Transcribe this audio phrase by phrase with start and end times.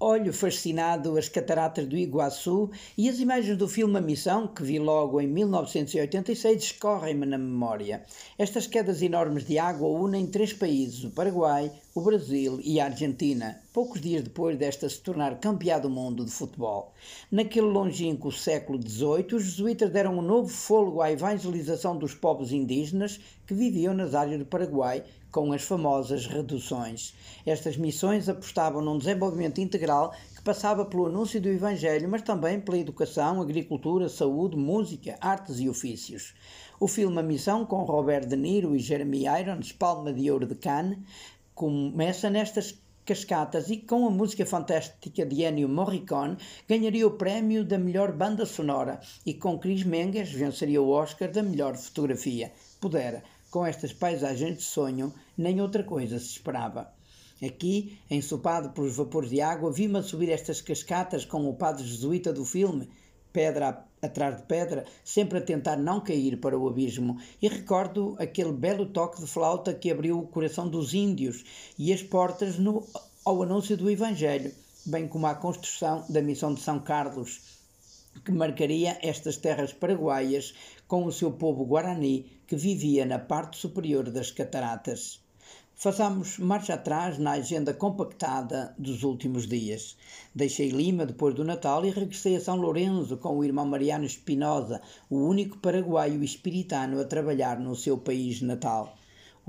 [0.00, 4.78] olho fascinado as cataratas do Iguaçu e as imagens do filme A Missão, que vi
[4.78, 8.04] logo em 1986, escorrem-me na memória.
[8.38, 13.60] Estas quedas enormes de água unem três países, o Paraguai, o Brasil e a Argentina,
[13.72, 16.94] poucos dias depois desta se tornar campeã do mundo de futebol.
[17.28, 23.18] Naquele longínquo século XVIII, os jesuítas deram um novo fôlego à evangelização dos povos indígenas
[23.44, 27.14] que viviam nas áreas do Paraguai, com as famosas reduções.
[27.44, 32.78] Estas missões apostavam num desenvolvimento integral que passava pelo anúncio do Evangelho, mas também pela
[32.78, 36.34] educação, agricultura, saúde, música, artes e ofícios.
[36.80, 40.54] O filme A Missão, com Robert De Niro e Jeremy Irons, Palma de Ouro de
[40.54, 40.98] Cannes,
[41.54, 46.36] começa nestas cascatas e com a música fantástica de Ennio Morricone
[46.68, 51.42] ganharia o prémio da melhor banda sonora e com Chris Menges venceria o Oscar da
[51.42, 52.52] melhor fotografia.
[52.78, 56.92] Pudera, com estas paisagens de sonho, nem outra coisa se esperava.
[57.42, 62.44] Aqui, ensopado pelos vapores de água, vi-me subir estas cascatas com o padre jesuíta do
[62.44, 62.88] filme,
[63.32, 68.52] pedra atrás de pedra, sempre a tentar não cair para o abismo, e recordo aquele
[68.52, 71.44] belo toque de flauta que abriu o coração dos índios
[71.78, 72.86] e as portas no,
[73.24, 74.52] ao anúncio do Evangelho,
[74.86, 77.57] bem como à construção da missão de São Carlos,
[78.24, 80.54] que marcaria estas terras paraguaias
[80.86, 85.20] com o seu povo guarani que vivia na parte superior das cataratas.
[85.80, 89.96] Façamos marcha atrás na agenda compactada dos últimos dias.
[90.34, 94.80] Deixei Lima depois do Natal e regressei a São Lourenço com o irmão Mariano Espinosa,
[95.08, 98.98] o único paraguaio espiritano a trabalhar no seu país natal.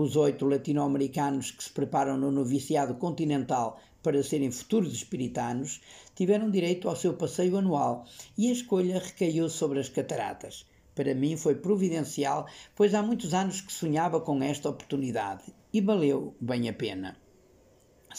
[0.00, 5.80] Os oito latino-americanos que se preparam no noviciado continental para serem futuros espiritanos
[6.14, 8.04] tiveram direito ao seu passeio anual
[8.36, 10.64] e a escolha recaiu sobre as cataratas.
[10.94, 12.46] Para mim foi providencial,
[12.76, 17.16] pois há muitos anos que sonhava com esta oportunidade e valeu bem a pena.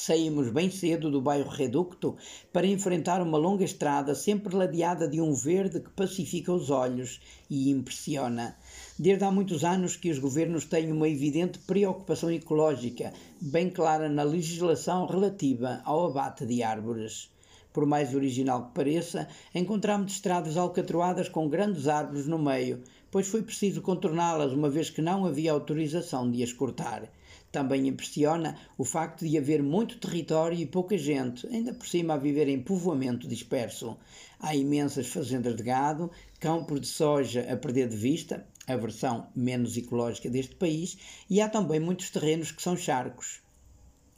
[0.00, 2.16] Saímos bem cedo do bairro Reducto
[2.52, 7.20] para enfrentar uma longa estrada sempre ladeada de um verde que pacifica os olhos
[7.50, 8.56] e impressiona.
[8.96, 14.22] Desde há muitos anos que os governos têm uma evidente preocupação ecológica, bem clara na
[14.22, 17.28] legislação relativa ao abate de árvores.
[17.72, 23.42] Por mais original que pareça, encontramos estradas alcatroadas com grandes árvores no meio, pois foi
[23.42, 27.10] preciso contorná-las uma vez que não havia autorização de as cortar.
[27.50, 32.18] Também impressiona o facto de haver muito território e pouca gente, ainda por cima a
[32.18, 33.96] viver em povoamento disperso.
[34.38, 39.76] Há imensas fazendas de gado, campos de soja a perder de vista, a versão menos
[39.78, 40.98] ecológica deste país,
[41.30, 43.40] e há também muitos terrenos que são charcos.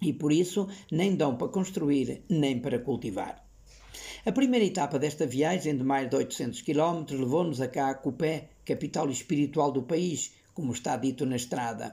[0.02, 3.44] E por isso nem dão para construir nem para cultivar.
[4.26, 9.70] A primeira etapa desta viagem, de mais de 800 km, levou-nos a Cacupé, capital espiritual
[9.72, 10.20] do país,
[10.56, 11.86] como está dito na estrada.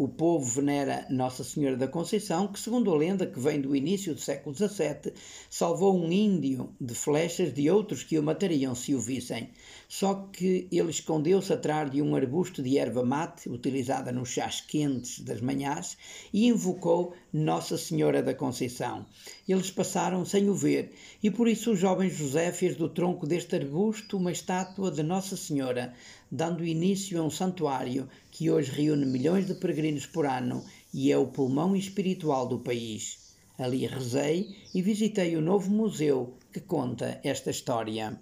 [0.00, 4.14] O povo venera Nossa Senhora da Conceição, que, segundo a lenda que vem do início
[4.14, 5.12] do século XVII,
[5.50, 9.50] salvou um índio de flechas de outros que o matariam se o vissem.
[9.86, 15.20] Só que ele escondeu-se atrás de um arbusto de erva mate, utilizada nos chás quentes
[15.20, 15.98] das manhãs,
[16.32, 19.04] e invocou Nossa Senhora da Conceição.
[19.46, 23.54] Eles passaram sem o ver, e por isso o jovem José fez do tronco deste
[23.54, 25.92] arbusto uma estátua de Nossa Senhora,
[26.30, 30.64] dando início a um santuário que hoje reúne milhões de peregrinos por ano
[30.94, 33.34] e é o pulmão espiritual do país.
[33.58, 38.18] Ali rezei e visitei o novo museu que conta esta história.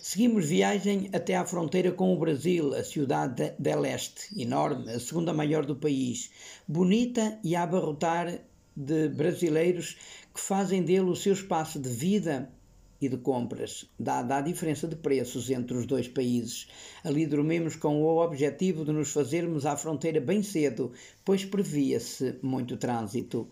[0.00, 5.32] Seguimos viagem até à fronteira com o Brasil, a cidade del Este, enorme, a segunda
[5.32, 6.30] maior do país,
[6.66, 8.40] bonita e a abarrotar
[8.74, 9.96] de brasileiros
[10.34, 12.50] que fazem dele o seu espaço de vida
[13.06, 16.68] e de compras, dada a diferença de preços entre os dois países.
[17.02, 20.92] Ali dormimos com o objetivo de nos fazermos à fronteira bem cedo,
[21.24, 23.48] pois previa-se muito trânsito.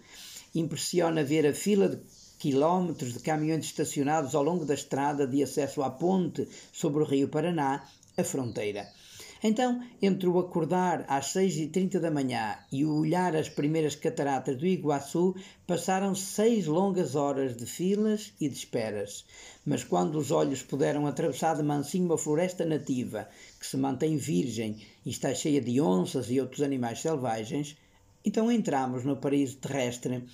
[0.55, 1.99] Impressiona ver a fila de
[2.39, 7.29] quilómetros de caminhões estacionados ao longo da estrada de acesso à ponte sobre o Rio
[7.29, 8.87] Paraná, a fronteira.
[9.47, 13.95] Então, entre o acordar às seis e trinta da manhã e o olhar as primeiras
[13.95, 15.37] cataratas do Iguaçu,
[15.67, 19.27] passaram seis longas horas de filas e de esperas.
[19.63, 23.29] Mas quando os olhos puderam atravessar de mansinho uma floresta nativa,
[23.61, 27.77] que se mantém virgem e está cheia de onças e outros animais selvagens,
[28.25, 30.25] então entramos no paraíso terrestre,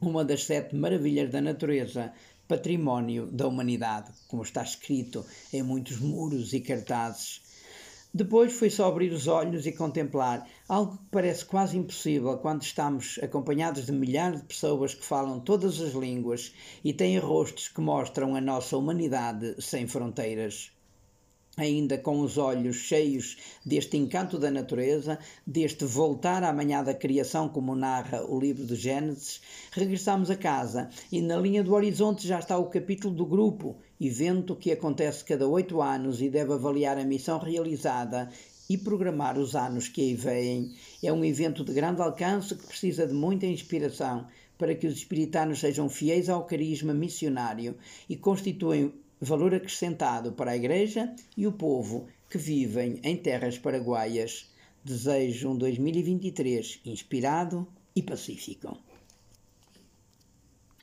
[0.00, 2.14] uma das sete maravilhas da natureza,
[2.48, 5.22] património da humanidade, como está escrito
[5.52, 7.46] em muitos muros e cartazes
[8.12, 13.18] depois foi só abrir os olhos e contemplar algo que parece quase impossível quando estamos
[13.22, 18.34] acompanhados de milhares de pessoas que falam todas as línguas e têm rostos que mostram
[18.34, 20.72] a nossa humanidade sem fronteiras.
[21.58, 27.48] Ainda com os olhos cheios deste encanto da natureza, deste voltar à manhã da criação,
[27.48, 29.40] como narra o livro de Gênesis,
[29.72, 34.54] regressamos a casa e na linha do horizonte já está o capítulo do grupo, evento
[34.54, 38.30] que acontece cada oito anos e deve avaliar a missão realizada
[38.70, 40.74] e programar os anos que aí vêm.
[41.02, 44.26] É um evento de grande alcance que precisa de muita inspiração
[44.56, 47.76] para que os espiritanos sejam fiéis ao carisma missionário
[48.08, 54.50] e constituem valor acrescentado para a Igreja e o povo que vivem em terras paraguaias.
[54.84, 58.87] Desejo um 2023 inspirado e pacífico.